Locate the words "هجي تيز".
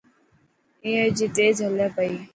1.03-1.55